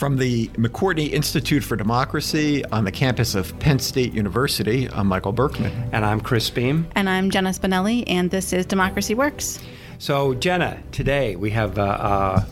[0.00, 5.32] From the McCourtney Institute for Democracy on the campus of Penn State University, I'm Michael
[5.32, 5.90] Berkman.
[5.92, 6.88] And I'm Chris Beem.
[6.94, 9.58] And I'm Jenna Spinelli, and this is Democracy Works.
[9.98, 12.44] So, Jenna, today we have uh, uh,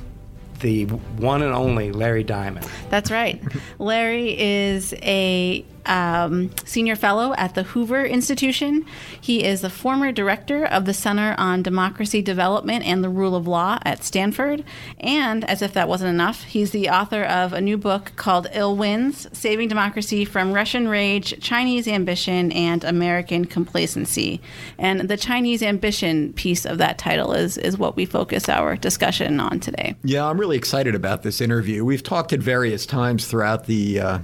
[0.60, 2.68] the one and only Larry Diamond.
[2.90, 3.42] That's right.
[3.78, 8.86] Larry is a um, senior fellow at the Hoover Institution.
[9.20, 13.48] He is the former director of the Center on Democracy Development and the Rule of
[13.48, 14.64] Law at Stanford.
[15.00, 18.76] And, as if that wasn't enough, he's the author of a new book called Ill
[18.76, 24.40] Winds Saving Democracy from Russian Rage, Chinese Ambition, and American Complacency.
[24.78, 29.40] And the Chinese ambition piece of that title is, is what we focus our discussion
[29.40, 29.96] on today.
[30.04, 31.84] Yeah, I'm really excited about this interview.
[31.84, 34.18] We've talked at various times throughout the uh,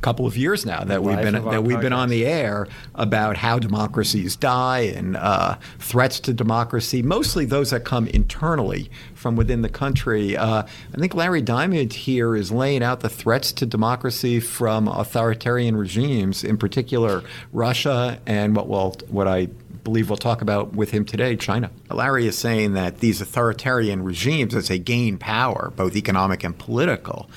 [0.00, 3.58] couple of years now that we've been that we've been on the air about how
[3.58, 9.68] democracies die and uh, threats to democracy, mostly those that come internally from within the
[9.68, 10.36] country.
[10.36, 15.76] Uh, I think Larry Diamond here is laying out the threats to democracy from authoritarian
[15.76, 17.22] regimes, in particular
[17.52, 19.48] Russia and what will what I
[19.84, 21.70] believe we'll talk about with him today, China.
[21.90, 27.30] Larry is saying that these authoritarian regimes, as they gain power, both economic and political,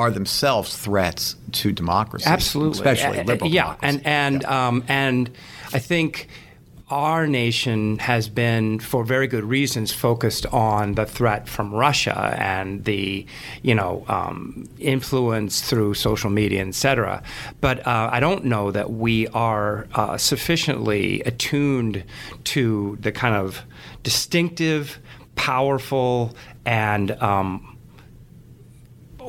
[0.00, 2.26] are themselves threats to democracy.
[2.26, 3.50] Absolutely, especially uh, liberal.
[3.50, 3.88] Yeah, democracy.
[3.88, 4.68] and and yeah.
[4.68, 5.30] Um, and
[5.76, 6.28] I think
[6.90, 12.84] our nation has been, for very good reasons, focused on the threat from Russia and
[12.84, 13.24] the,
[13.62, 17.22] you know, um, influence through social media, et cetera.
[17.60, 22.02] But uh, I don't know that we are uh, sufficiently attuned
[22.44, 23.62] to the kind of
[24.02, 24.98] distinctive,
[25.36, 26.34] powerful,
[26.66, 27.78] and um,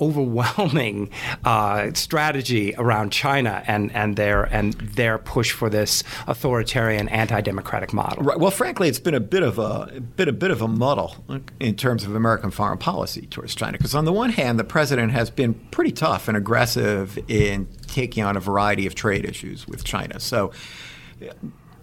[0.02, 1.10] overwhelming
[1.46, 8.24] uh, strategy around China and, and their and their push for this authoritarian, anti-democratic model.
[8.24, 8.40] Right.
[8.40, 11.16] Well, frankly, it's been a bit of a, bit a bit of a muddle
[11.60, 13.78] in terms of American foreign policy towards China.
[13.78, 18.24] Because on the one hand, the president has been pretty tough and aggressive in taking
[18.24, 20.20] on a variety of trade issues with China.
[20.20, 20.52] So.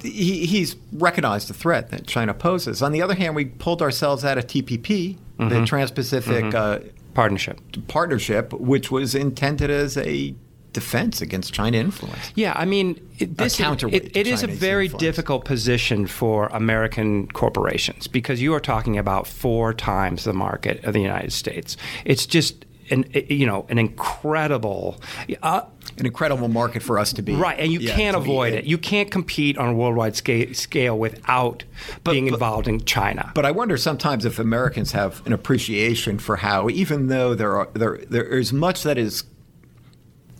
[0.00, 2.82] He, he's recognized the threat that China poses.
[2.82, 5.48] On the other hand, we pulled ourselves out of TPP, mm-hmm.
[5.48, 6.86] the Trans-Pacific mm-hmm.
[6.86, 6.88] uh,
[7.18, 7.60] partnership.
[7.88, 10.36] Partnership, which was intended as a
[10.72, 12.32] defense against China influence.
[12.36, 12.88] Yeah, I mean,
[13.18, 15.00] it, this a is, it, it is a very influence.
[15.02, 20.94] difficult position for American corporations because you are talking about four times the market of
[20.94, 21.76] the United States.
[22.04, 25.00] It's just an you know an incredible.
[25.42, 25.62] Uh,
[25.96, 28.64] an incredible market for us to be right, and you yeah, can't avoid it.
[28.66, 31.64] You can't compete on a worldwide scale, scale without
[32.04, 33.32] but, being involved but, in China.
[33.34, 37.68] But I wonder sometimes if Americans have an appreciation for how, even though there are
[37.74, 39.24] there there is much that is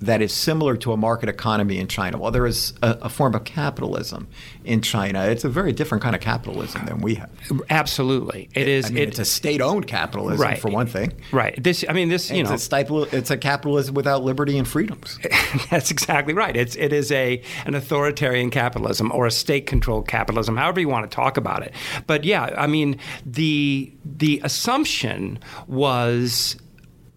[0.01, 2.19] that is similar to a market economy in China.
[2.19, 4.29] While there is a, a, form of capitalism
[4.65, 7.31] in China, it's a very different kind of capitalism than we have.
[7.71, 8.87] Absolutely, it, it is.
[8.87, 11.13] I mean, it, it's a state-owned capitalism right, for one thing.
[11.33, 11.63] Right.
[11.63, 11.85] This.
[11.89, 12.31] I mean, this.
[12.31, 15.19] You it's know, a stifle, it's a capitalism without liberty and freedoms.
[15.71, 16.57] That's exactly right.
[16.57, 21.15] It's it is a an authoritarian capitalism or a state-controlled capitalism, however you want to
[21.15, 21.75] talk about it.
[22.07, 26.57] But yeah, I mean, the the assumption was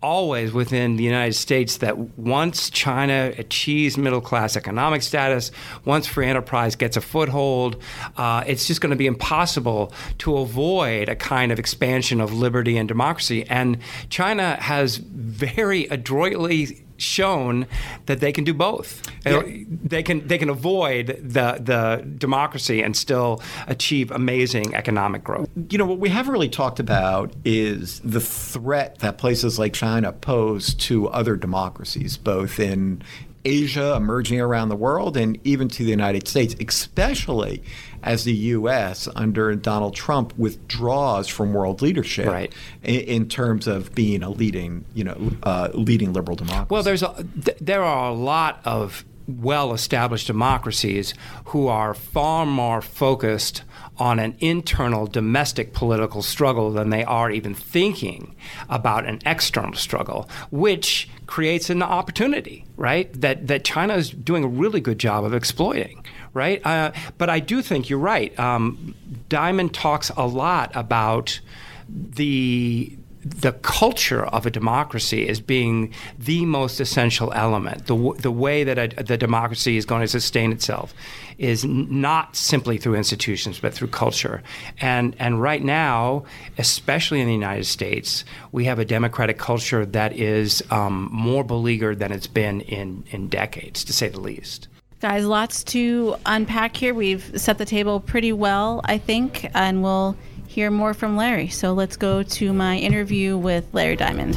[0.01, 5.51] always within the United States that once China achieves middle class economic status,
[5.85, 7.81] once free enterprise gets a foothold,
[8.17, 12.77] uh, it's just going to be impossible to avoid a kind of expansion of liberty
[12.77, 13.45] and democracy.
[13.49, 13.77] And
[14.09, 17.67] China has very adroitly shown
[18.05, 19.01] that they can do both.
[19.25, 19.37] Yeah.
[19.37, 19.43] Uh,
[19.83, 25.49] they can they can avoid the the democracy and still achieve amazing economic growth.
[25.69, 30.11] You know what we haven't really talked about is the threat that places like China
[30.11, 33.03] pose to other democracies, both in
[33.43, 37.63] Asia, emerging around the world, and even to the United States, especially
[38.03, 39.07] as the U.S.
[39.15, 42.53] under Donald Trump withdraws from world leadership right.
[42.83, 46.67] in, in, terms of being a leading, you know, uh, leading liberal democracy.
[46.69, 51.13] Well, there's a, th- there are a lot of well-established democracies
[51.45, 53.63] who are far more focused
[53.97, 58.35] on an internal domestic political struggle than they are even thinking
[58.69, 63.13] about an external struggle, which creates an opportunity, right?
[63.21, 66.65] That that China is doing a really good job of exploiting, right?
[66.65, 68.37] Uh, but I do think you're right.
[68.39, 68.95] Um,
[69.29, 71.39] Diamond talks a lot about
[71.87, 77.85] the the culture of a democracy as being the most essential element.
[77.85, 80.93] The, the way that a, the democracy is going to sustain itself
[81.37, 84.41] is not simply through institutions, but through culture.
[84.79, 86.25] And, and right now,
[86.57, 91.99] especially in the United States, we have a democratic culture that is um, more beleaguered
[91.99, 94.67] than it's been in, in decades, to say the least.
[95.01, 96.93] Guys, lots to unpack here.
[96.93, 100.15] We've set the table pretty well, I think, and we'll
[100.45, 101.47] hear more from Larry.
[101.47, 104.35] So let's go to my interview with Larry Diamond.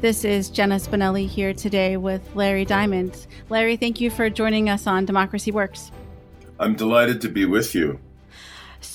[0.00, 3.28] This is Jenna Spinelli here today with Larry Diamond.
[3.48, 5.92] Larry, thank you for joining us on Democracy Works.
[6.58, 8.00] I'm delighted to be with you.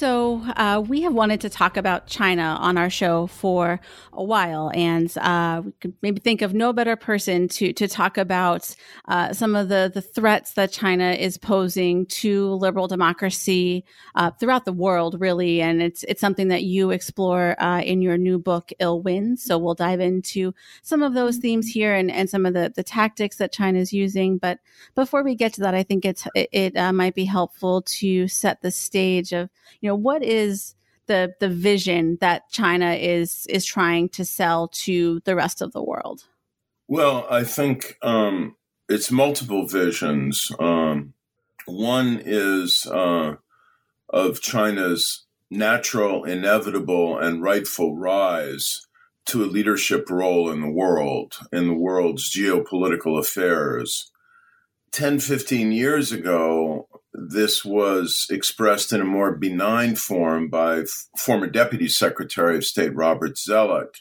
[0.03, 3.79] So, uh, we have wanted to talk about China on our show for
[4.11, 8.17] a while, and uh, we could maybe think of no better person to to talk
[8.17, 8.75] about
[9.07, 13.85] uh, some of the the threats that China is posing to liberal democracy
[14.15, 15.61] uh, throughout the world, really.
[15.61, 19.41] And it's it's something that you explore uh, in your new book, Ill Winds.
[19.41, 22.83] So, we'll dive into some of those themes here and, and some of the the
[22.83, 24.37] tactics that China is using.
[24.37, 24.59] But
[24.95, 28.27] before we get to that, I think it's it, it uh, might be helpful to
[28.27, 29.49] set the stage of
[29.79, 30.75] you know what is
[31.07, 35.83] the the vision that China is is trying to sell to the rest of the
[35.83, 36.25] world?
[36.87, 38.55] Well, I think um,
[38.89, 40.51] it's multiple visions.
[40.59, 41.13] Um,
[41.65, 43.35] one is uh,
[44.09, 48.85] of China's natural, inevitable, and rightful rise
[49.25, 54.11] to a leadership role in the world, in the world's geopolitical affairs.
[54.93, 61.47] 10, 15 years ago, this was expressed in a more benign form by f- former
[61.47, 63.95] Deputy Secretary of State Robert Zoellick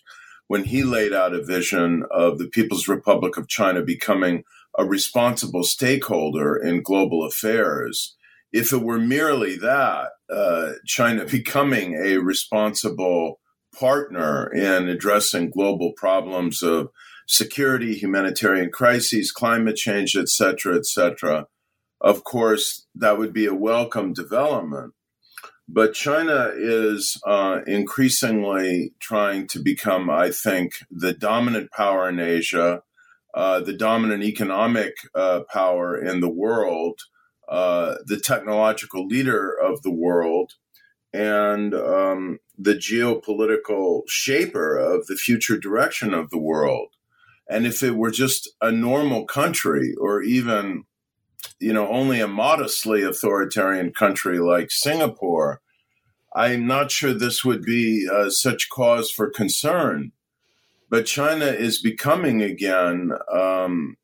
[0.48, 4.44] when he laid out a vision of the People's Republic of China becoming
[4.76, 8.14] a responsible stakeholder in global affairs.
[8.52, 13.40] If it were merely that, uh, China becoming a responsible
[13.78, 16.90] partner in addressing global problems of
[17.26, 21.46] security, humanitarian crises, climate change, et cetera, et cetera,
[22.00, 24.92] of course, that would be a welcome development.
[25.68, 32.82] But China is uh, increasingly trying to become, I think, the dominant power in Asia,
[33.32, 36.98] uh, the dominant economic uh, power in the world,
[37.48, 40.52] uh, the technological leader of the world,
[41.14, 46.88] and um, the geopolitical shaper of the future direction of the world.
[47.48, 50.84] And if it were just a normal country or even
[51.58, 55.60] you know, only a modestly authoritarian country like Singapore,
[56.34, 60.12] I'm not sure this would be uh, such cause for concern.
[60.90, 63.96] But China is becoming again, um,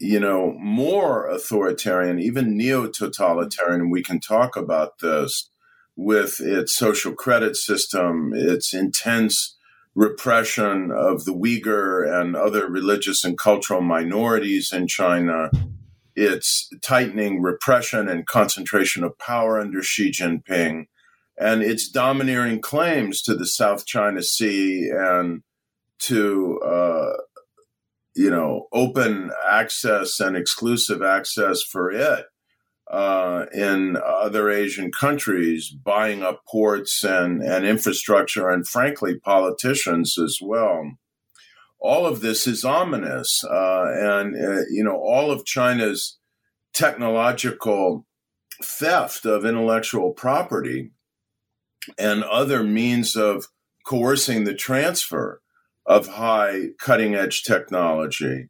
[0.00, 3.90] you know, more authoritarian, even neo totalitarian.
[3.90, 5.50] We can talk about this
[5.94, 9.56] with its social credit system, its intense
[9.98, 15.50] repression of the Uyghur and other religious and cultural minorities in China,
[16.14, 20.86] its tightening repression and concentration of power under Xi Jinping,
[21.36, 25.42] and its domineering claims to the South China Sea and
[25.98, 27.16] to uh,
[28.14, 32.26] you know open access and exclusive access for it
[32.90, 40.38] uh, in other Asian countries, buying up ports and, and infrastructure, and frankly, politicians as
[40.40, 40.92] well.
[41.80, 43.44] All of this is ominous.
[43.44, 46.18] Uh, and, uh, you know, all of China's
[46.72, 48.06] technological
[48.62, 50.90] theft of intellectual property
[51.98, 53.46] and other means of
[53.86, 55.40] coercing the transfer
[55.86, 58.48] of high cutting edge technology,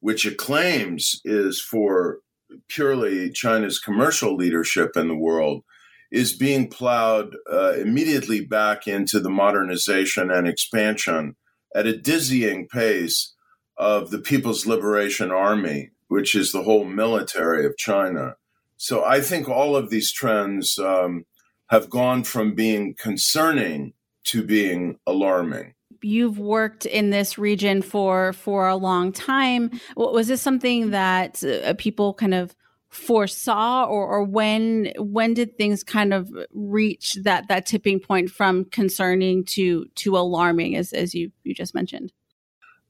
[0.00, 2.20] which it claims is for
[2.68, 5.64] purely China's commercial leadership in the world
[6.10, 11.36] is being plowed uh, immediately back into the modernization and expansion
[11.74, 13.34] at a dizzying pace
[13.76, 18.36] of the People's Liberation Army, which is the whole military of China.
[18.76, 21.26] So I think all of these trends um,
[21.68, 23.92] have gone from being concerning
[24.24, 29.70] to being alarming you've worked in this region for for a long time.
[29.96, 32.54] Was this something that uh, people kind of
[32.88, 38.64] foresaw, or, or when when did things kind of reach that that tipping point from
[38.66, 42.12] concerning to to alarming, as as you you just mentioned?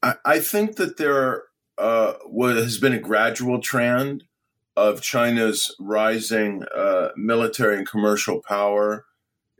[0.03, 1.45] I, I think that there
[1.77, 4.25] uh, was, has been a gradual trend
[4.77, 9.05] of China's rising uh, military and commercial power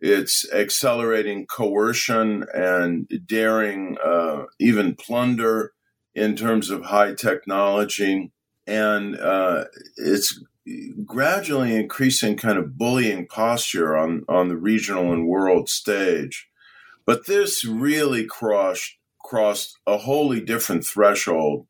[0.01, 5.73] it's accelerating coercion and daring, uh, even plunder
[6.15, 8.33] in terms of high technology.
[8.67, 9.65] And uh,
[9.97, 10.43] it's
[11.05, 16.49] gradually increasing kind of bullying posture on, on the regional and world stage.
[17.07, 21.67] But this really crossed, crossed a wholly different threshold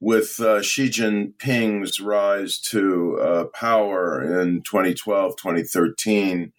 [0.00, 6.52] with uh, Xi Jinping's rise to uh, power in 2012, 2013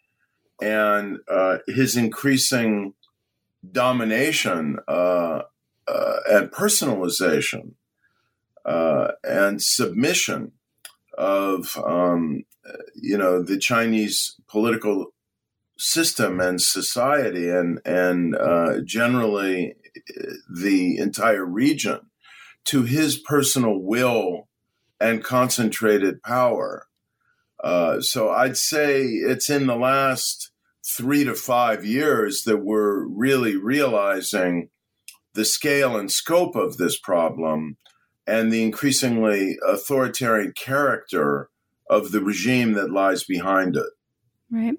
[0.62, 2.94] and uh, his increasing
[3.72, 5.42] domination uh,
[5.88, 7.74] uh, and personalization
[8.66, 10.52] uh, and submission
[11.18, 12.44] of um,
[12.96, 15.08] you know the Chinese political
[15.78, 19.76] system and society and and uh, generally
[20.54, 22.00] the entire region
[22.66, 24.48] to his personal will
[25.00, 26.88] and concentrated power.
[27.64, 30.52] Uh, so I'd say it's in the last
[30.86, 34.70] three to five years that we're really realizing
[35.34, 37.78] the scale and scope of this problem
[38.26, 41.50] and the increasingly authoritarian character
[41.90, 43.88] of the regime that lies behind it.
[44.52, 44.76] Right.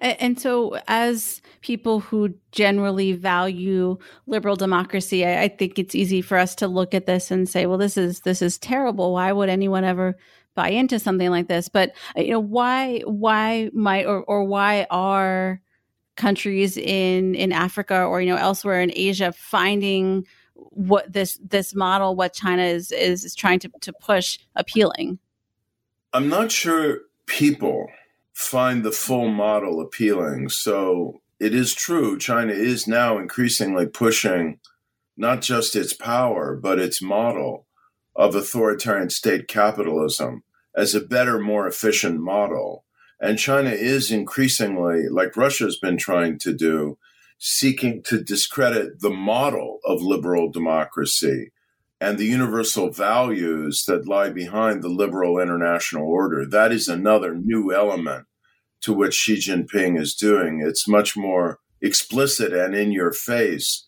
[0.00, 6.54] And so, as people who generally value liberal democracy, I think it's easy for us
[6.56, 9.12] to look at this and say, well, this is this is terrible.
[9.12, 10.16] Why would anyone ever
[10.60, 11.70] buy into something like this.
[11.70, 15.60] But uh, you know, why why might or or why are
[16.16, 22.14] countries in in Africa or you know elsewhere in Asia finding what this this model
[22.14, 25.18] what China is is, is trying to, to push appealing?
[26.12, 27.86] I'm not sure people
[28.34, 30.50] find the full model appealing.
[30.50, 34.58] So it is true China is now increasingly pushing
[35.16, 37.66] not just its power but its model
[38.14, 40.42] of authoritarian state capitalism
[40.74, 42.84] as a better, more efficient model.
[43.20, 46.98] And China is increasingly, like Russia's been trying to do,
[47.38, 51.52] seeking to discredit the model of liberal democracy
[52.00, 56.46] and the universal values that lie behind the liberal international order.
[56.46, 58.26] That is another new element
[58.82, 60.62] to what Xi Jinping is doing.
[60.64, 63.86] It's much more explicit and in your face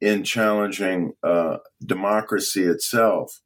[0.00, 3.40] in challenging uh, democracy itself.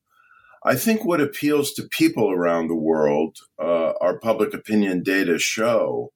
[0.66, 6.12] I think what appeals to people around the world, uh, our public opinion data show,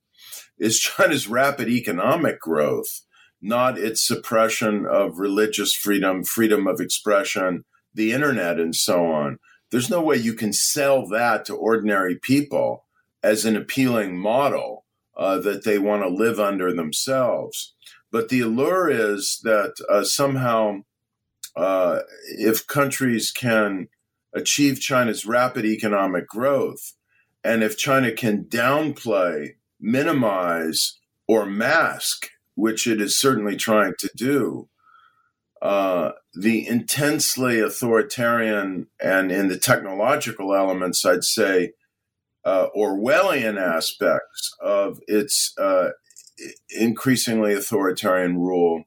[0.59, 3.03] is China's rapid economic growth,
[3.41, 7.65] not its suppression of religious freedom, freedom of expression,
[7.95, 9.39] the internet, and so on.
[9.71, 12.87] There's no way you can sell that to ordinary people
[13.23, 14.85] as an appealing model
[15.17, 17.73] uh, that they want to live under themselves.
[18.11, 20.81] But the allure is that uh, somehow,
[21.55, 22.01] uh,
[22.37, 23.87] if countries can
[24.33, 26.95] achieve China's rapid economic growth,
[27.43, 34.69] and if China can downplay, minimize, or mask, which it is certainly trying to do,
[35.63, 41.73] uh, the intensely authoritarian and in the technological elements, I'd say,
[42.45, 45.91] uh, Orwellian aspects of its uh,
[46.71, 48.85] increasingly authoritarian rule,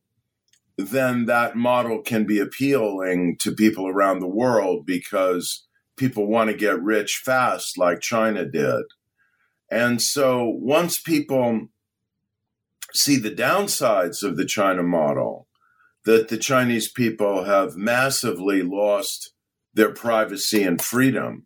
[0.77, 5.65] then that model can be appealing to people around the world because
[5.97, 8.83] people want to get rich fast, like China did.
[9.69, 11.67] And so once people
[12.93, 15.47] see the downsides of the China model,
[16.05, 19.33] that the Chinese people have massively lost
[19.73, 21.45] their privacy and freedom,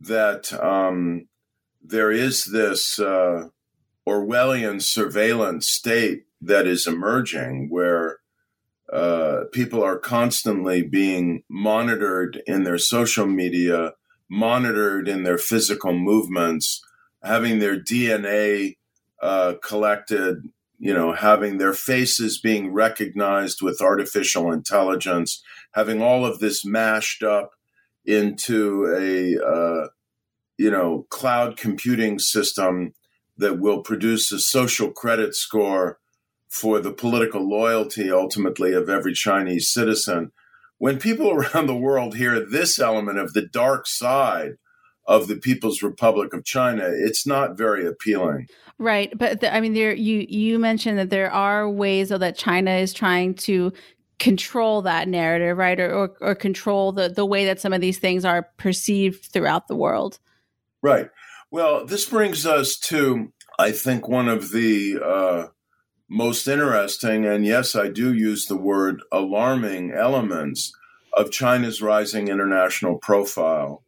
[0.00, 1.28] that um,
[1.82, 3.48] there is this uh,
[4.06, 8.18] Orwellian surveillance state that is emerging where
[8.92, 13.92] uh, people are constantly being monitored in their social media,
[14.28, 16.84] monitored in their physical movements,
[17.22, 18.76] having their DNA
[19.22, 20.48] uh, collected,
[20.78, 25.42] you know, having their faces being recognized with artificial intelligence,
[25.74, 27.52] having all of this mashed up
[28.04, 29.88] into a, uh,
[30.58, 32.92] you know, cloud computing system
[33.38, 35.98] that will produce a social credit score
[36.54, 40.30] for the political loyalty ultimately of every Chinese citizen.
[40.78, 44.52] When people around the world hear this element of the dark side
[45.04, 48.46] of the People's Republic of China, it's not very appealing.
[48.78, 52.70] Right, but the, I mean, there you you mentioned that there are ways that China
[52.70, 53.72] is trying to
[54.20, 57.98] control that narrative, right, or, or, or control the the way that some of these
[57.98, 60.18] things are perceived throughout the world.
[60.82, 61.10] Right.
[61.50, 65.46] Well, this brings us to, I think, one of the uh,
[66.08, 70.72] most interesting, and yes, I do use the word alarming elements
[71.12, 73.82] of China's rising international profile,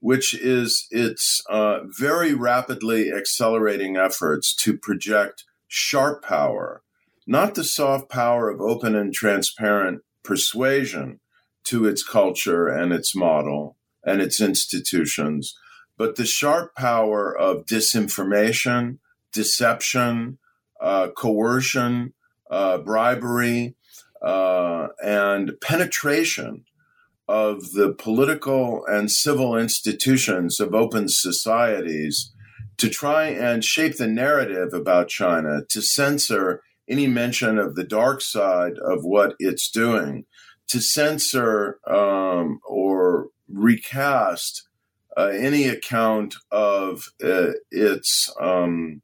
[0.00, 6.82] which is its uh, very rapidly accelerating efforts to project sharp power,
[7.26, 11.20] not the soft power of open and transparent persuasion
[11.64, 15.54] to its culture and its model and its institutions,
[15.98, 18.98] but the sharp power of disinformation,
[19.32, 20.38] deception,
[20.80, 22.12] uh, coercion,
[22.50, 23.74] uh, bribery,
[24.22, 26.64] uh, and penetration
[27.28, 32.32] of the political and civil institutions of open societies
[32.78, 38.20] to try and shape the narrative about China, to censor any mention of the dark
[38.20, 40.24] side of what it's doing,
[40.68, 44.68] to censor um, or recast
[45.16, 49.02] uh, any account of uh, its um,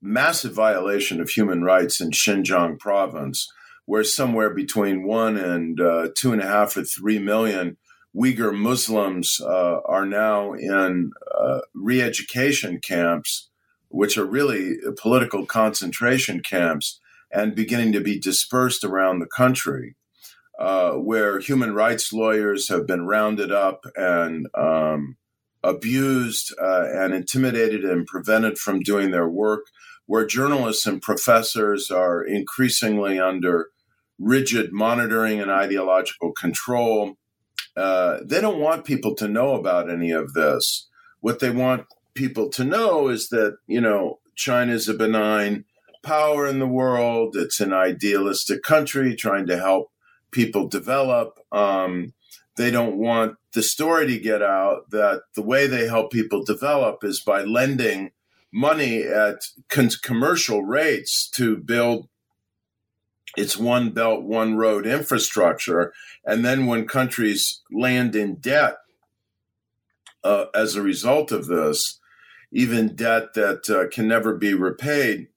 [0.00, 3.50] massive violation of human rights in Xinjiang province,
[3.86, 7.76] where somewhere between one and uh, two and a half or three million
[8.14, 13.48] Uyghur Muslims uh, are now in uh, re education camps,
[13.88, 19.94] which are really political concentration camps, and beginning to be dispersed around the country.
[20.58, 25.16] Uh, where human rights lawyers have been rounded up and um,
[25.62, 29.66] abused uh, and intimidated and prevented from doing their work,
[30.08, 33.68] where journalists and professors are increasingly under
[34.18, 37.18] rigid monitoring and ideological control.
[37.76, 40.88] Uh, they don't want people to know about any of this.
[41.20, 45.66] What they want people to know is that, you know, China is a benign
[46.02, 47.36] power in the world.
[47.36, 49.90] It's an idealistic country trying to help
[50.30, 51.38] people develop.
[51.52, 52.14] Um,
[52.56, 57.04] they don't want the story to get out that the way they help people develop
[57.04, 58.12] is by lending
[58.52, 62.08] money at con- commercial rates to build
[63.36, 65.92] its one belt, one road infrastructure.
[66.24, 68.78] And then when countries land in debt
[70.24, 72.00] uh, as a result of this,
[72.50, 75.28] even debt that uh, can never be repaid,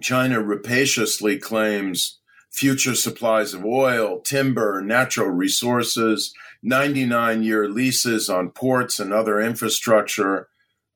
[0.00, 2.18] China rapaciously claims
[2.50, 10.48] future supplies of oil, timber, natural resources, 99 year leases on ports and other infrastructure,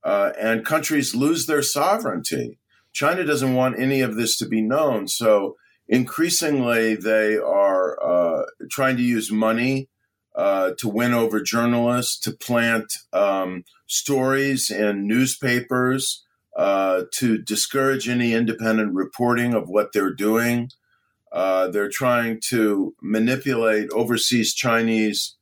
[0.06, 2.58] uh, and countries lose their sovereignty.
[2.92, 5.08] China doesn't want any of this to be known.
[5.08, 5.56] So
[5.88, 9.88] increasingly, they are uh, trying to use money
[10.36, 16.24] uh, to win over journalists, to plant um, stories in newspapers,
[16.56, 20.70] uh, to discourage any independent reporting of what they're doing.
[21.32, 25.35] Uh, they're trying to manipulate overseas Chinese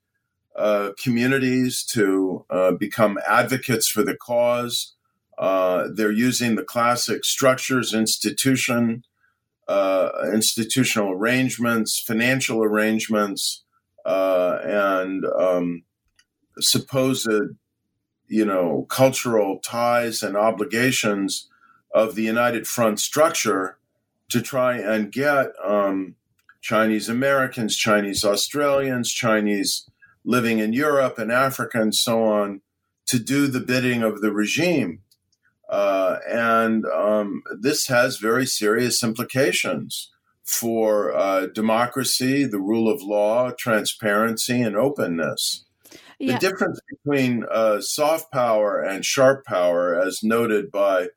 [0.57, 4.95] uh, communities to uh, become advocates for the cause.
[5.37, 9.05] Uh, they're using the classic structures, institution,
[9.67, 13.65] uh, institutional arrangements, financial arrangements,
[14.05, 15.83] uh, and um,
[16.61, 17.29] supposed,
[18.29, 21.49] you know, cultural ties and obligations
[21.93, 23.79] of the United Front structure
[24.29, 26.17] to try and get um,
[26.61, 29.89] Chinese Americans, Chinese Australians, Chinese
[30.25, 32.61] living in Europe and Africa and so on
[33.07, 35.01] to do the bidding of the regime.
[35.69, 40.11] Uh, and um, this has very serious implications
[40.43, 45.65] for uh, democracy, the rule of law, transparency, and openness.
[46.19, 46.35] Yeah.
[46.35, 51.09] The difference between uh, soft power and sharp power, as noted by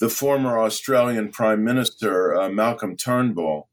[0.00, 3.68] the former Australian Prime Minister uh, Malcolm Turnbull,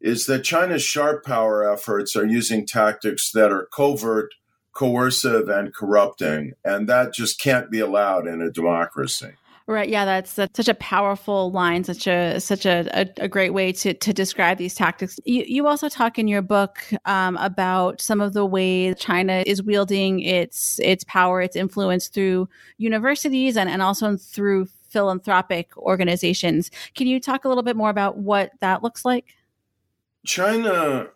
[0.00, 4.34] is that China's sharp power efforts are using tactics that are covert,
[4.72, 6.52] coercive, and corrupting.
[6.64, 9.32] And that just can't be allowed in a democracy.
[9.68, 9.88] Right.
[9.88, 13.72] Yeah, that's, that's such a powerful line, such a such a, a, a, great way
[13.72, 15.18] to, to describe these tactics.
[15.24, 19.64] You, you also talk in your book um, about some of the ways China is
[19.64, 26.70] wielding its its power, its influence through universities and, and also through philanthropic organizations.
[26.94, 29.34] Can you talk a little bit more about what that looks like?
[30.26, 31.08] China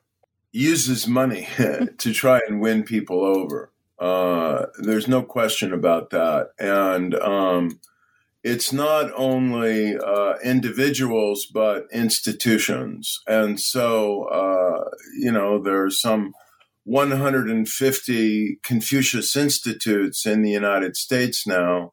[0.53, 1.49] uses money
[1.99, 3.71] to try and win people over.
[3.99, 6.51] Uh, there's no question about that.
[6.59, 7.81] And um,
[8.43, 16.33] it's not only uh, individuals but institutions and so uh, you know there are some
[16.85, 21.93] 150 confucius institutes in the united states now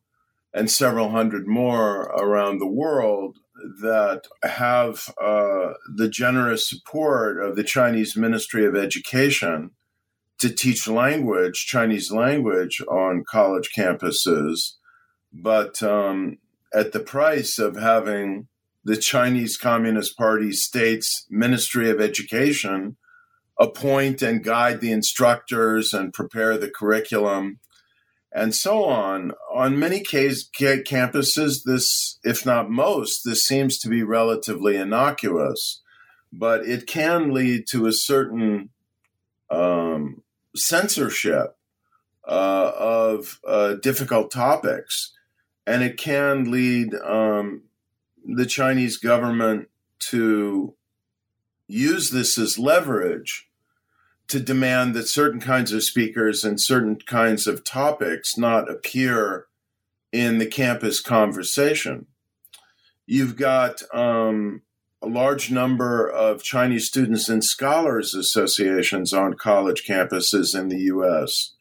[0.54, 3.38] and several hundred more around the world
[3.82, 9.72] that have uh, the generous support of the chinese ministry of education
[10.38, 14.74] to teach language chinese language on college campuses.
[15.34, 16.38] But um,
[16.74, 18.48] at the price of having
[18.88, 22.96] the Chinese Communist Party state's Ministry of Education
[23.60, 27.60] appoint and guide the instructors and prepare the curriculum
[28.32, 29.32] and so on.
[29.54, 35.82] On many case, campuses, this, if not most, this seems to be relatively innocuous,
[36.32, 38.70] but it can lead to a certain
[39.50, 40.24] um,
[40.56, 41.58] censorship
[42.28, 45.14] uh, of uh, difficult topics
[45.68, 47.64] and it can lead um,
[48.26, 49.68] the Chinese government
[50.00, 50.74] to
[51.68, 53.50] use this as leverage
[54.28, 59.46] to demand that certain kinds of speakers and certain kinds of topics not appear
[60.12, 62.08] in the campus conversation.
[63.06, 64.64] You've got um,
[65.02, 71.54] a large number of Chinese students and scholars associations on college campuses in the US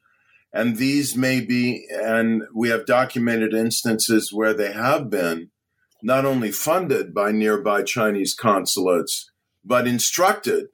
[0.57, 5.51] and these may be, and we have documented instances where they have been
[6.03, 9.31] not only funded by nearby Chinese consulates,
[9.63, 10.69] but instructed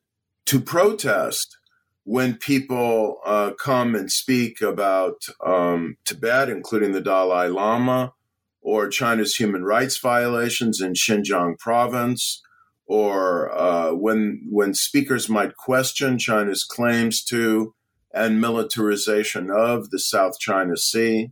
[0.46, 1.56] to protest
[2.04, 8.12] when people uh, come and speak about um, Tibet, including the Dalai Lama,
[8.60, 12.42] or China's human rights violations in Xinjiang province,
[12.86, 17.74] or uh, when when speakers might question China's claims to
[18.14, 21.30] and militarization of the South China Sea.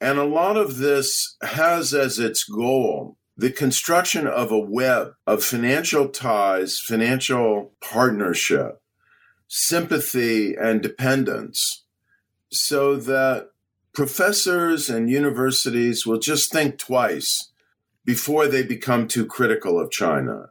[0.00, 5.42] And a lot of this has as its goal the construction of a web of
[5.42, 8.79] financial ties, financial partnership,
[9.52, 11.82] sympathy, and dependence,
[12.52, 13.50] so that
[13.92, 17.50] professors and universities will just think twice
[18.04, 20.50] before they become too critical of China.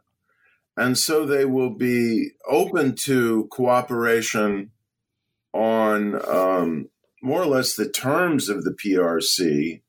[0.76, 4.70] And so they will be open to cooperation
[5.54, 6.90] on um,
[7.22, 9.80] more or less the terms of the PRC,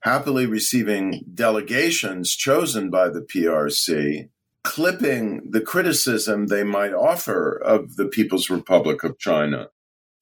[0.00, 4.28] happily receiving delegations chosen by the PRC,
[4.64, 9.68] clipping the criticism they might offer of the People's Republic of China.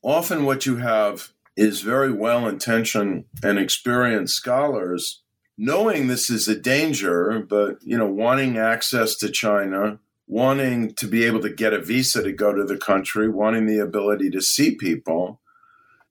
[0.02, 5.22] Often, what you have is very well intentioned and experienced scholars
[5.62, 11.22] knowing this is a danger, but you know, wanting access to China, wanting to be
[11.24, 14.74] able to get a visa to go to the country, wanting the ability to see
[14.74, 15.38] people.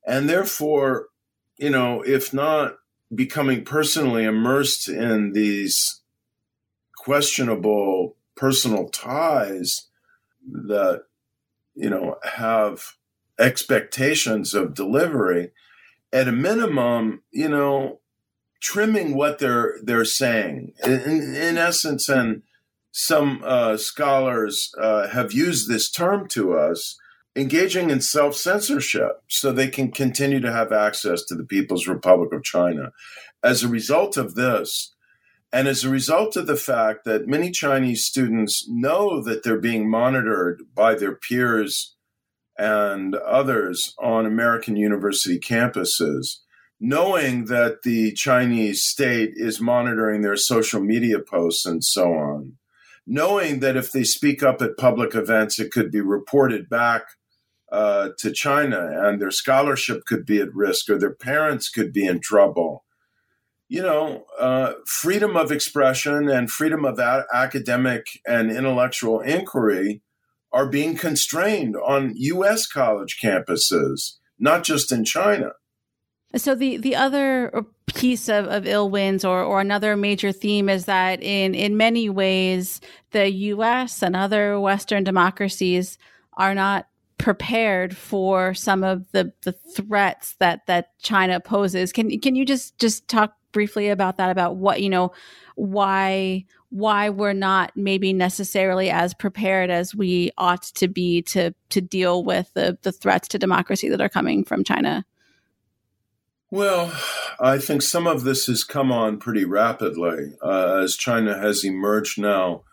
[0.06, 1.08] And therefore,
[1.58, 2.78] you know, if not
[3.14, 6.02] becoming personally immersed in these
[6.96, 9.88] questionable personal ties
[10.50, 11.04] that,
[11.76, 12.94] you know, have
[13.38, 15.52] expectations of delivery,
[16.14, 18.00] at a minimum, you know,
[18.62, 22.42] trimming what they're they're saying in, in essence and
[22.92, 26.98] some uh, scholars uh, have used this term to us,
[27.36, 32.34] engaging in self censorship so they can continue to have access to the People's Republic
[32.34, 32.92] of China.
[33.44, 34.94] As a result of this,
[35.52, 39.90] and as a result of the fact that many Chinese students know that they're being
[39.90, 41.96] monitored by their peers
[42.58, 46.38] and others on American university campuses,
[46.80, 52.54] knowing that the Chinese state is monitoring their social media posts and so on,
[53.08, 57.04] knowing that if they speak up at public events, it could be reported back
[57.72, 62.06] uh, to China and their scholarship could be at risk or their parents could be
[62.06, 62.84] in trouble.
[63.70, 70.02] You know, uh, freedom of expression and freedom of a- academic and intellectual inquiry
[70.52, 72.66] are being constrained on U.S.
[72.66, 75.52] college campuses, not just in China.
[76.36, 80.86] So the the other piece of, of ill winds or, or another major theme is
[80.86, 85.98] that in, in many ways the US and other Western democracies
[86.34, 91.92] are not prepared for some of the, the threats that, that China poses.
[91.92, 95.12] Can can you just just talk briefly about that, about what, you know,
[95.56, 101.82] why why we're not maybe necessarily as prepared as we ought to be to to
[101.82, 105.06] deal with the, the threats to democracy that are coming from China?
[106.52, 106.92] Well,
[107.40, 112.20] I think some of this has come on pretty rapidly uh, as China has emerged
[112.20, 112.64] now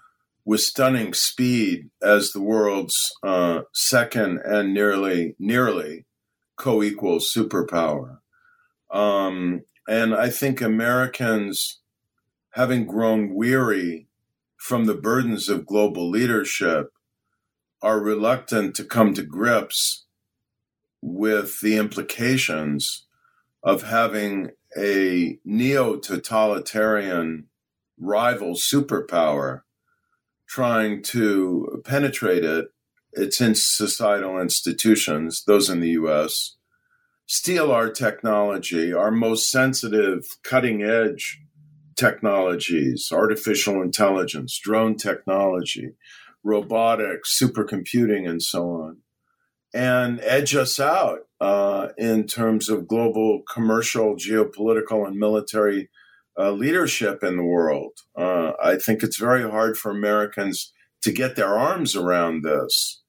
[0.47, 6.07] with stunning speed as the world's uh, second and nearly nearly
[6.57, 8.19] co-equal superpower.
[8.91, 11.81] Um, and I think Americans,
[12.51, 14.09] having grown weary
[14.57, 16.93] from the burdens of global leadership,
[17.83, 20.07] are reluctant to come to grips
[21.03, 23.07] with the implications
[23.63, 27.47] of having a neo totalitarian
[27.99, 29.63] rival superpower
[30.49, 32.67] trying to penetrate it,
[33.13, 36.57] its in societal institutions, those in the US,
[37.27, 41.41] steal our technology, our most sensitive, cutting edge
[41.97, 45.93] technologies, artificial intelligence, drone technology,
[46.45, 48.99] robotics, supercomputing, and so on,
[49.75, 55.89] and edge us out uh, in terms of global commercial, geopolitical, and military
[56.39, 57.93] uh, leadership in the world.
[58.17, 63.03] Uh, I think it's very hard for Americans to get their arms around this.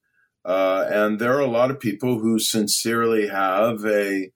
[0.48, 4.30] Uh, and there are a lot of people who sincerely have a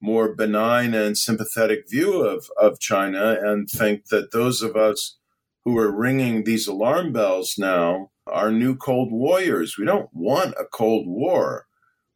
[0.00, 5.18] more benign and sympathetic view of, of China and think that those of us
[5.66, 9.76] who are ringing these alarm bells now are new Cold Warriors.
[9.76, 11.66] We don't want a Cold War.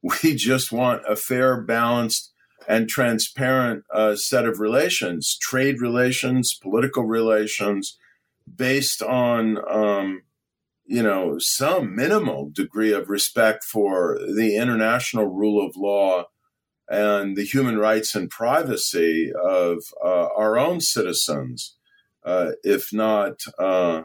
[0.25, 2.33] We just want a fair, balanced,
[2.67, 7.97] and transparent uh, set of relations, trade relations, political relations,
[8.57, 10.23] based on um,
[10.85, 16.27] you know some minimal degree of respect for the international rule of law
[16.89, 21.77] and the human rights and privacy of uh, our own citizens,
[22.25, 24.03] uh, if not uh,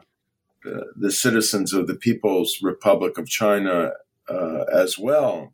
[0.63, 3.91] the, the, citizens of the People's Republic of China
[4.29, 5.53] uh, as well.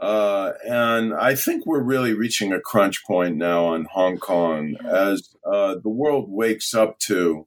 [0.00, 5.34] Uh, and I think we're really reaching a crunch point now on Hong Kong as
[5.50, 7.46] uh, the world wakes up to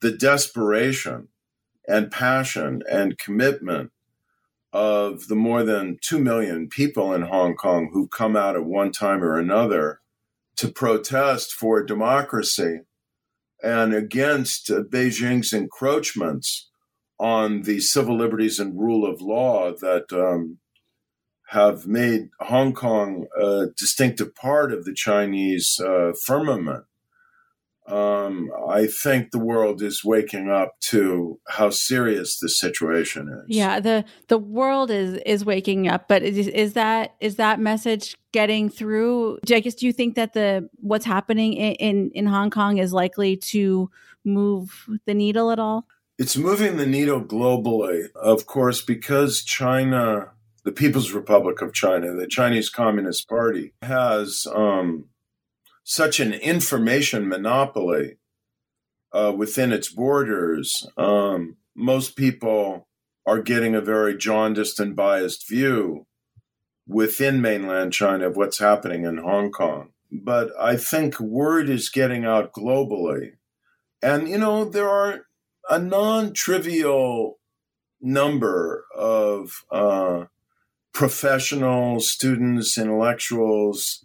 [0.00, 1.28] the desperation
[1.86, 3.90] and passion and commitment
[4.72, 8.90] of the more than 2 million people in Hong Kong who've come out at one
[8.90, 10.00] time or another
[10.56, 12.80] to protest for democracy
[13.62, 16.70] and against Beijing's encroachments
[17.18, 20.58] on the civil liberties and rule of law that um,
[21.48, 26.84] have made Hong Kong a distinctive part of the Chinese uh, firmament.
[27.92, 33.54] Um, I think the world is waking up to how serious the situation is.
[33.54, 38.16] Yeah, the the world is is waking up, but is, is that is that message
[38.32, 39.40] getting through?
[39.50, 42.94] I guess do you think that the what's happening in, in, in Hong Kong is
[42.94, 43.90] likely to
[44.24, 45.86] move the needle at all?
[46.18, 50.30] It's moving the needle globally, of course, because China
[50.64, 55.06] the People's Republic of China, the Chinese Communist Party, has um,
[55.84, 58.18] such an information monopoly
[59.12, 60.86] uh, within its borders.
[60.96, 62.88] Um, most people
[63.26, 66.06] are getting a very jaundiced and biased view
[66.86, 69.90] within mainland China of what's happening in Hong Kong.
[70.10, 73.32] But I think word is getting out globally.
[74.02, 75.26] And, you know, there are
[75.70, 77.38] a non trivial
[78.00, 80.24] number of uh,
[80.92, 84.04] professionals, students, intellectuals,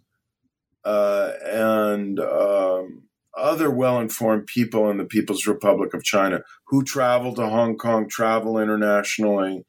[0.87, 3.03] uh, and um,
[3.37, 8.07] other well informed people in the People's Republic of China who travel to Hong Kong,
[8.07, 9.65] travel internationally,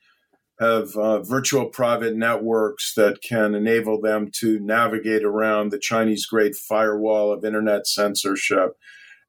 [0.61, 6.55] have uh, virtual private networks that can enable them to navigate around the Chinese Great
[6.55, 8.77] Firewall of internet censorship.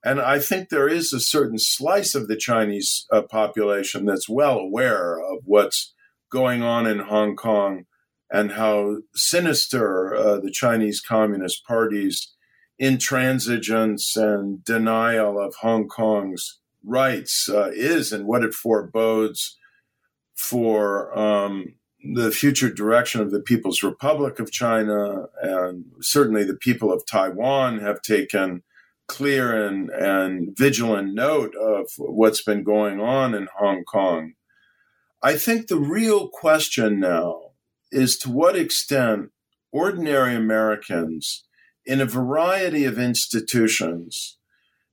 [0.05, 4.59] And I think there is a certain slice of the Chinese uh, population that's well
[4.59, 5.95] aware of what's
[6.31, 7.85] going on in Hong Kong
[8.31, 12.33] and how sinister uh, the Chinese Communist Party's
[12.81, 19.57] intransigence and denial of Hong Kong's rights uh, is and what it forebodes
[20.35, 21.73] for um,
[22.13, 25.25] the future direction of the People's Republic of China.
[25.41, 28.63] And certainly the people of Taiwan have taken
[29.07, 34.33] clear and, and vigilant note of what's been going on in Hong Kong.
[35.21, 37.48] I think the real question now
[37.91, 39.31] is to what extent
[39.71, 41.45] ordinary Americans
[41.85, 44.37] in a variety of institutions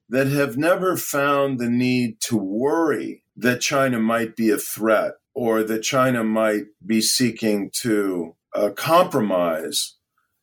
[0.09, 5.63] that have never found the need to worry that China might be a threat or
[5.63, 9.97] that China might be seeking to uh, compromise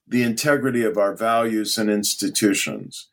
[0.07, 3.09] the integrity of our values and institutions.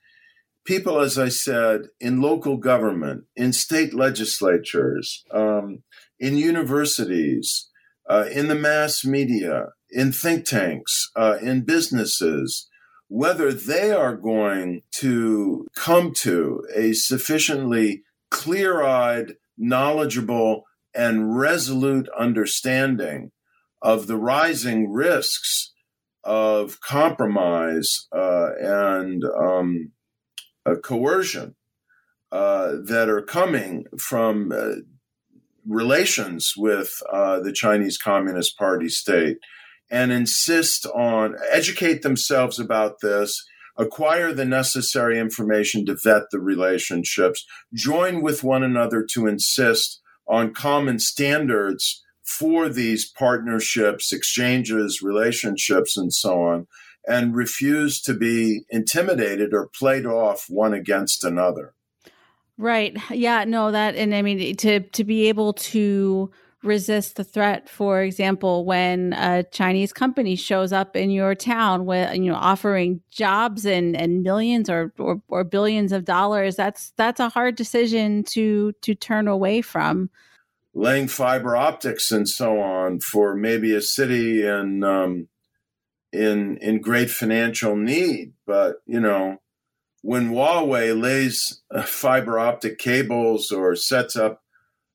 [0.64, 5.82] People, as I said, in local government, in state legislatures, um,
[6.18, 7.69] in universities,
[8.08, 12.68] uh, in the mass media, in think tanks, uh, in businesses,
[13.08, 23.30] whether they are going to come to a sufficiently clear eyed, knowledgeable, and resolute understanding
[23.82, 25.72] of the rising risks
[26.24, 29.92] of compromise uh, and um,
[30.82, 31.54] coercion
[32.32, 34.74] uh, that are coming from uh,
[35.66, 39.38] relations with uh, the Chinese Communist Party state
[39.90, 43.44] and insist on educate themselves about this
[43.76, 50.54] acquire the necessary information to vet the relationships join with one another to insist on
[50.54, 56.66] common standards for these partnerships exchanges relationships and so on
[57.08, 61.74] and refuse to be intimidated or played off one against another
[62.60, 62.96] right.
[63.10, 66.30] Yeah no that and i mean to to be able to
[66.62, 72.14] resist the threat for example when a chinese company shows up in your town with
[72.14, 77.18] you know offering jobs and and millions or, or or, billions of dollars that's that's
[77.18, 80.10] a hard decision to to turn away from.
[80.74, 85.28] Laying fiber optics and so on for maybe a city in um,
[86.12, 89.38] in in great financial need but you know
[90.02, 94.42] when Huawei lays uh, fiber optic cables or sets up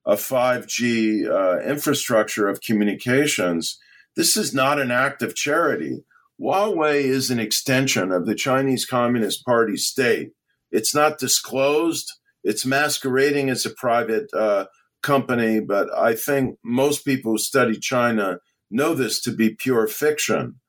[0.06, 3.80] a 5G uh, infrastructure of communications,
[4.16, 6.04] this is not an act of charity.
[6.40, 10.32] Huawei is an extension of the Chinese Communist Party state.
[10.72, 12.12] It's not disclosed.
[12.44, 14.66] It's masquerading as a private uh,
[15.02, 18.40] company, but I think most people who study China
[18.70, 20.60] know this to be pure fiction.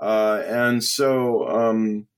[0.00, 2.08] Uh, and so, um,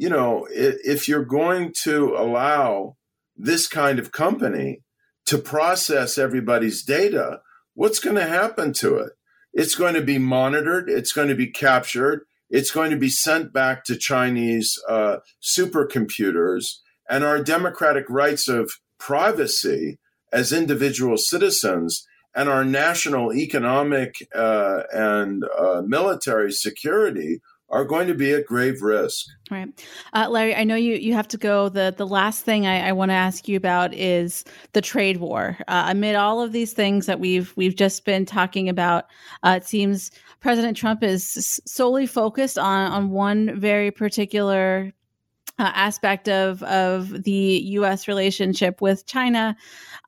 [0.00, 2.96] you know, if, you're going to allow
[3.36, 4.80] this kind of company
[5.26, 7.40] to process everybody's data,
[7.74, 9.12] what's going to happen to it?
[9.52, 13.52] It's going to be monitored, it's going to be captured, it's going to be sent
[13.52, 16.78] back to Chinese uh, supercomputers,
[17.10, 19.98] and our democratic rights of privacy
[20.32, 28.14] as individual citizens and our national economic uh, and uh, military security are going to
[28.14, 29.26] be at grave risk.
[29.50, 29.68] Right,
[30.12, 30.54] uh, Larry.
[30.54, 31.68] I know you you have to go.
[31.68, 35.58] the The last thing I, I want to ask you about is the trade war.
[35.68, 39.06] Uh, amid all of these things that we've we've just been talking about,
[39.42, 44.92] uh, it seems President Trump is solely focused on on one very particular
[45.60, 48.08] uh, aspect of of the U.S.
[48.08, 49.56] relationship with China.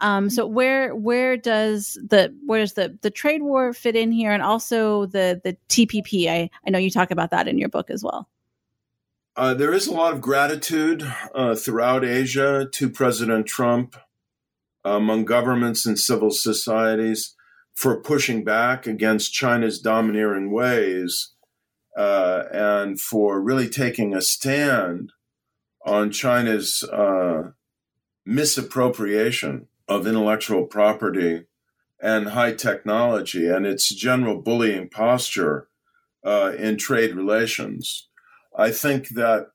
[0.01, 4.33] Um, so where where does the where does the the trade war fit in here,
[4.33, 6.27] and also the the TPP?
[6.29, 8.29] I I know you talk about that in your book as well.
[9.37, 13.97] Uh, there is a lot of gratitude uh, throughout Asia to President Trump
[14.85, 17.35] among governments and civil societies
[17.75, 21.33] for pushing back against China's domineering ways
[21.97, 25.13] uh, and for really taking a stand
[25.85, 27.51] on China's uh,
[28.25, 31.45] misappropriation of intellectual property
[32.01, 35.69] and high technology and its general bullying posture
[36.25, 38.09] uh, in trade relations.
[38.57, 39.49] I think that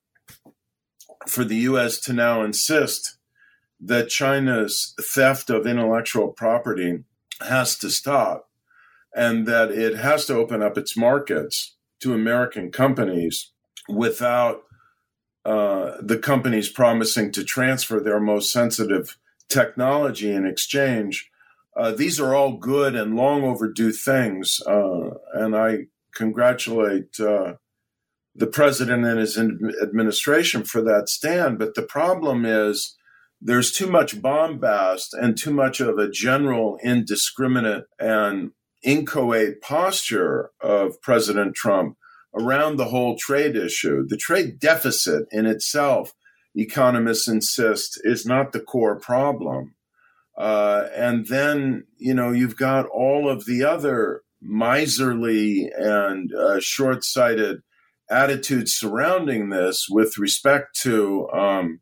[1.26, 1.98] for the U.S.
[2.00, 3.18] to now insist
[3.80, 7.04] that China's theft of intellectual property
[7.40, 8.48] has to stop
[9.14, 13.52] and that it has to open up its markets to American companies
[13.88, 14.62] without
[15.48, 19.16] uh, the companies promising to transfer their most sensitive
[19.48, 21.30] technology in exchange.
[21.74, 27.54] Uh, these are all good and long overdue things, uh, and I congratulate uh,
[28.34, 31.58] the president and his administration for that stand.
[31.58, 32.98] But the problem is
[33.40, 38.50] there's too much bombast and too much of a general indiscriminate and
[38.82, 41.96] inchoate posture of President Trump
[42.34, 44.06] around the whole trade issue.
[44.06, 46.12] The trade deficit in itself,
[46.54, 49.74] economists insist, is not the core problem.
[50.36, 57.02] Uh, and then, you know, you've got all of the other miserly and uh, short
[57.02, 57.60] sighted
[58.10, 61.80] attitudes surrounding this with respect to um,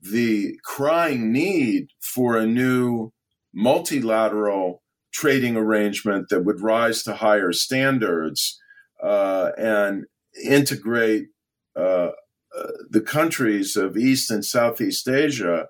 [0.00, 3.12] the crying need for a new
[3.54, 4.82] multilateral
[5.12, 8.60] trading arrangement that would rise to higher standards
[9.04, 10.06] uh, and
[10.42, 11.28] integrate
[11.76, 12.10] uh,
[12.56, 15.68] uh, the countries of East and Southeast Asia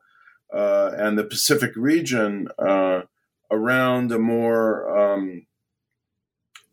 [0.52, 3.02] uh, and the Pacific region uh,
[3.50, 5.46] around a more, um,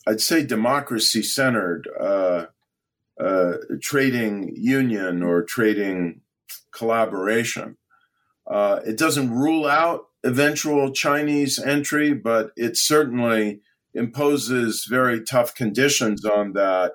[0.07, 1.87] I'd say, democracy centered
[3.81, 6.21] trading union or trading
[6.71, 7.77] collaboration.
[8.85, 13.61] it doesn't rule out eventual Chinese entry, but it certainly
[13.93, 16.93] imposes very tough conditions on that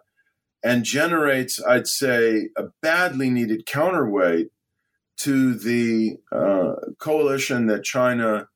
[0.65, 4.49] and generates, I'd say, a badly needed counterweight
[5.19, 8.49] to the uh, coalition that China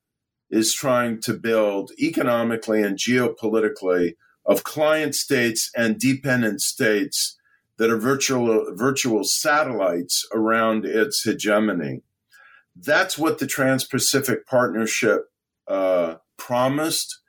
[0.49, 4.15] is trying to build economically and geopolitically
[4.45, 7.37] of client states and dependent states
[7.77, 12.01] that are virtual virtual satellites around its hegemony.
[12.75, 15.31] That's what the Trans-Pacific Partnership
[15.67, 17.20] uh, promised: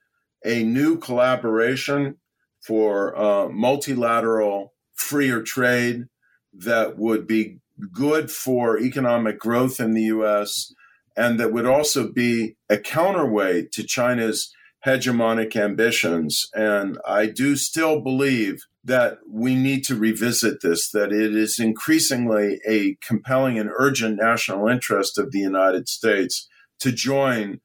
[0.44, 2.16] a new collaboration
[2.60, 6.06] for uh, multilateral freer trade
[6.52, 7.58] that would be
[7.92, 10.72] good for economic growth in the US
[11.16, 14.52] and that would also be a counterweight to China's
[14.84, 16.48] hegemonic ambitions.
[16.54, 22.60] And I do still believe that we need to revisit this, that it is increasingly
[22.66, 26.48] a compelling and urgent national interest of the United States
[26.80, 27.60] to join.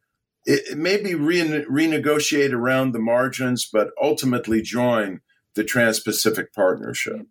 [0.47, 5.19] It, maybe re- renegotiate around the margins, but ultimately join
[5.55, 7.27] the Trans Pacific Partnership.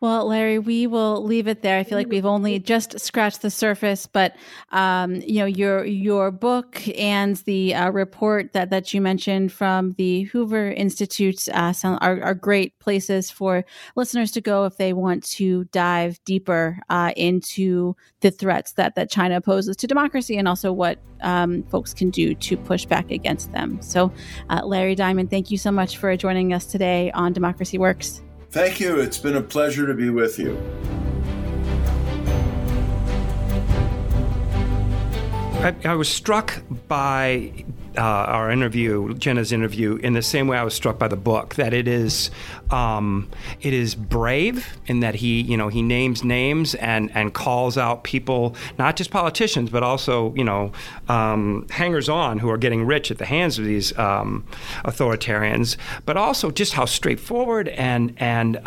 [0.00, 1.78] Well, Larry, we will leave it there.
[1.78, 4.36] I feel like we've only just scratched the surface, but
[4.70, 9.92] um, you know your your book and the uh, report that that you mentioned from
[9.92, 13.64] the Hoover Institute uh, are, are, great places for
[13.96, 19.10] listeners to go if they want to dive deeper uh, into the threats that that
[19.10, 23.52] China poses to democracy and also what um, folks can do to push back against
[23.52, 23.80] them.
[23.82, 24.12] So,
[24.50, 28.22] uh, Larry Diamond, thank you so much for joining us today on Democracy Works.
[28.50, 28.98] Thank you.
[28.98, 30.56] It's been a pleasure to be with you.
[35.60, 37.52] I, I was struck by
[37.96, 41.56] uh, our interview, Jenna's interview, in the same way I was struck by the book.
[41.56, 42.30] That it is,
[42.70, 43.28] um,
[43.60, 48.04] it is brave in that he, you know, he names names and and calls out
[48.04, 50.72] people, not just politicians, but also, you know,
[51.08, 54.44] um, hangers-on who are getting rich at the hands of these um,
[54.84, 55.76] authoritarians.
[56.06, 58.58] But also just how straightforward and and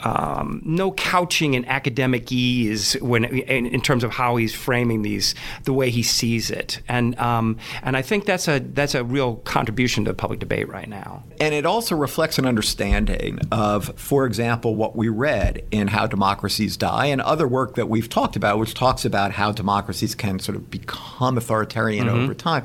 [0.00, 5.34] um, no couching in academic ease when in, in, terms of how he's framing these,
[5.64, 9.36] the way he sees it, and um, and I think that's a that's a real
[9.36, 11.24] contribution to the public debate right now.
[11.40, 16.76] And it also reflects an understanding of, for example, what we read in How Democracies
[16.76, 20.56] Die and other work that we've talked about, which talks about how democracies can sort
[20.56, 22.24] of become authoritarian mm-hmm.
[22.24, 22.64] over time.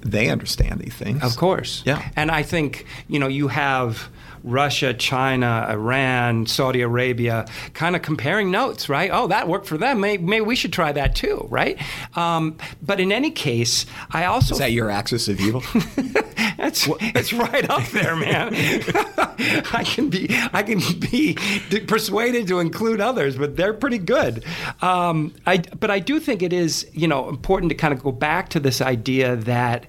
[0.00, 1.82] They understand these things, of course.
[1.84, 4.08] Yeah, and I think you know you have
[4.42, 9.10] Russia, China, Iran, Saudi Arabia, kind of comparing notes, right?
[9.12, 10.00] Oh, that worked for them.
[10.00, 11.78] Maybe, maybe we should try that too, right?
[12.16, 15.62] Um, but in any case, I also is that your axis of evil?
[16.56, 18.50] that's that's right up there, man.
[19.72, 21.34] I can be I can be
[21.86, 24.44] persuaded to include others, but they're pretty good.
[24.82, 28.12] Um, I but I do think it is you know important to kind of go
[28.12, 29.86] back to this idea that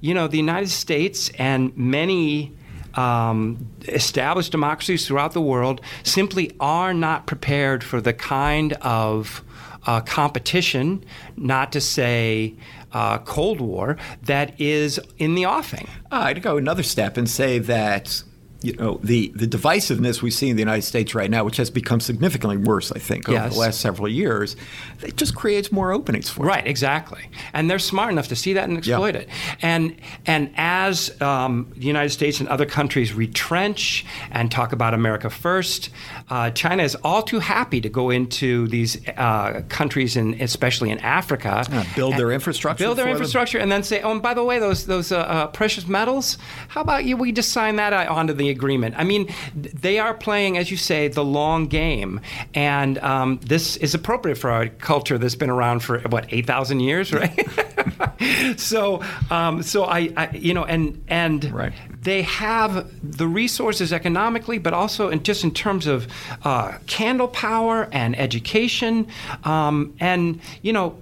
[0.00, 2.54] you know the United States and many
[2.94, 9.42] um, established democracies throughout the world simply are not prepared for the kind of
[9.86, 11.04] uh, competition,
[11.36, 12.54] not to say
[12.92, 15.88] uh, Cold War, that is in the offing.
[16.10, 18.22] I'd go another step and say that
[18.62, 21.70] you know the the divisiveness we see in the United States right now, which has
[21.70, 23.54] become significantly worse, I think, over yes.
[23.54, 24.56] the last several years,
[25.02, 28.68] it just creates more openings for right, exactly, and they're smart enough to see that
[28.68, 29.22] and exploit yeah.
[29.22, 29.28] it.
[29.62, 29.96] And
[30.26, 35.90] and as um, the United States and other countries retrench and talk about America first,
[36.28, 40.98] uh, China is all too happy to go into these uh, countries, and especially in
[40.98, 41.64] Africa,
[41.96, 43.64] build their infrastructure, build their infrastructure, them.
[43.64, 46.36] and then say, oh, and by the way, those those uh, uh, precious metals,
[46.68, 47.16] how about you?
[47.16, 48.94] We just sign that onto the agreement.
[48.98, 52.20] I mean, they are playing, as you say, the long game,
[52.54, 56.80] and um, this is appropriate for our culture that's been around for what eight thousand
[56.80, 57.48] years, right?
[58.56, 61.72] so, um, so I, I, you know, and and right.
[62.02, 66.06] they have the resources economically, but also in just in terms of
[66.44, 69.06] uh, candle power and education,
[69.44, 70.96] um, and you know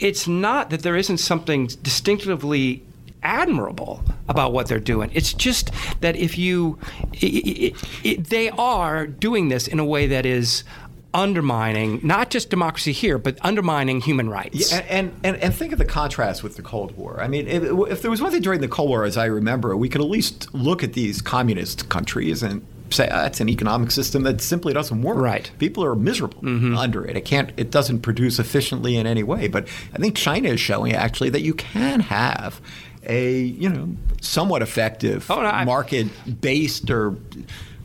[0.00, 2.82] it's not that there isn't something distinctively
[3.22, 5.10] admirable about what they're doing.
[5.12, 6.78] It's just that if you,
[7.12, 10.64] it, it, it, they are doing this in a way that is
[11.12, 14.72] undermining not just democracy here, but undermining human rights.
[14.72, 17.20] Yeah, and, and, and think of the contrast with the Cold War.
[17.20, 19.76] I mean, if, if there was one thing during the Cold War, as I remember,
[19.76, 23.90] we could at least look at these communist countries and say oh, that's an economic
[23.90, 25.16] system that simply doesn't work.
[25.16, 25.50] Right.
[25.58, 26.76] People are miserable mm-hmm.
[26.76, 27.16] under it.
[27.16, 27.52] It can't.
[27.56, 29.48] It doesn't produce efficiently in any way.
[29.48, 32.60] But I think China is showing actually that you can have
[33.06, 33.88] a you know
[34.20, 37.16] somewhat effective oh, no, market-based or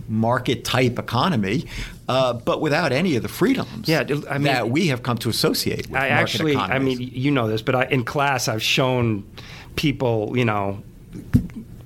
[0.08, 1.66] market type economy,
[2.08, 5.30] uh, but without any of the freedoms yeah, I mean, that we have come to
[5.30, 6.98] associate with I actually, economies.
[6.98, 9.28] I mean, you know this, but I, in class I've shown
[9.76, 10.84] people, you know,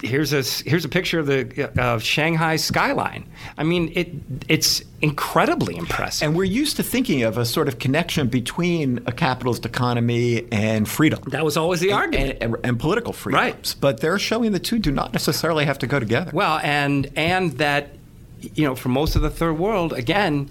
[0.02, 3.30] here's a here's a picture of the of Shanghai skyline.
[3.58, 4.10] I mean, it
[4.48, 6.28] it's incredibly impressive.
[6.28, 10.88] And we're used to thinking of a sort of connection between a capitalist economy and
[10.88, 11.22] freedom.
[11.28, 12.38] That was always the and, argument.
[12.42, 13.44] And, and, and, political freedoms.
[13.44, 13.76] Right.
[13.80, 16.32] But they're showing the two do not necessarily have to go together.
[16.34, 17.96] Well, and and that
[18.42, 20.50] you know, for most of the third world, again,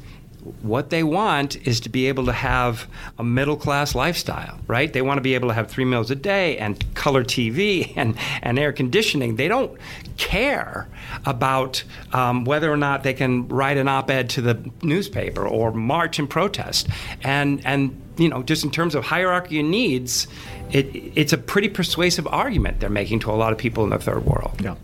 [0.63, 2.87] what they want is to be able to have
[3.19, 4.93] a middle class lifestyle, right?
[4.93, 8.17] They want to be able to have three meals a day and color TV and,
[8.43, 9.37] and air conditioning.
[9.37, 9.77] They don't
[10.17, 10.89] care
[11.27, 11.83] about
[12.13, 16.19] um, whether or not they can write an op ed to the newspaper or march
[16.19, 16.89] and protest.
[17.23, 20.29] And, and you know, just in terms of hierarchy of needs,
[20.71, 23.99] it, it's a pretty persuasive argument they're making to a lot of people in the
[23.99, 24.61] third world.
[24.63, 24.77] Yeah.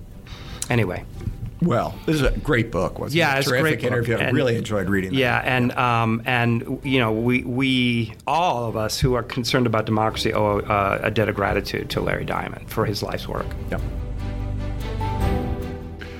[0.71, 1.05] Anyway.
[1.65, 2.99] Well, this is a great book.
[2.99, 3.41] Wasn't yeah, it?
[3.41, 4.17] it's terrific a great interview.
[4.17, 5.11] I really enjoyed reading.
[5.11, 5.17] That.
[5.17, 9.87] Yeah, and um, and you know, we we all of us who are concerned about
[9.87, 13.47] democracy owe uh, a debt of gratitude to Larry Diamond for his life's work.
[13.71, 13.81] Yep.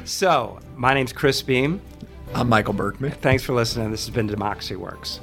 [0.05, 1.81] So, my name's Chris Beem.
[2.35, 3.13] I'm Michael Berkman.
[3.13, 3.91] Thanks for listening.
[3.91, 5.21] This has been Democracy Works.